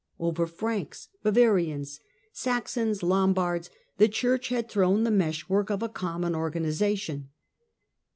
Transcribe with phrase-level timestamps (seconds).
[0.19, 1.99] Over Franks, Bavarians,
[2.33, 3.69] Saxons, Lombards,
[3.99, 7.29] the Church had thrown the mesh work of a common organisation.